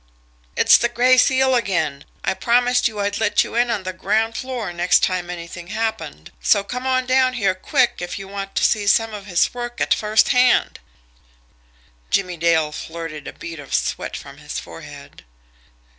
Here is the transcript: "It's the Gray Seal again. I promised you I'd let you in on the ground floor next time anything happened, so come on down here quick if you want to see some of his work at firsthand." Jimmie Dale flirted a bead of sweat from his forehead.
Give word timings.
"It's 0.57 0.79
the 0.79 0.89
Gray 0.89 1.15
Seal 1.15 1.53
again. 1.53 2.05
I 2.23 2.33
promised 2.33 2.87
you 2.87 2.99
I'd 2.99 3.19
let 3.19 3.43
you 3.43 3.53
in 3.53 3.69
on 3.69 3.83
the 3.83 3.93
ground 3.93 4.35
floor 4.35 4.73
next 4.73 5.03
time 5.03 5.29
anything 5.29 5.67
happened, 5.67 6.31
so 6.41 6.63
come 6.63 6.87
on 6.87 7.05
down 7.05 7.33
here 7.33 7.53
quick 7.53 7.97
if 7.99 8.17
you 8.17 8.27
want 8.27 8.55
to 8.55 8.65
see 8.65 8.87
some 8.87 9.13
of 9.13 9.27
his 9.27 9.53
work 9.53 9.79
at 9.79 9.93
firsthand." 9.93 10.79
Jimmie 12.09 12.37
Dale 12.37 12.71
flirted 12.71 13.27
a 13.27 13.33
bead 13.33 13.59
of 13.59 13.75
sweat 13.75 14.17
from 14.17 14.37
his 14.39 14.59
forehead. 14.59 15.23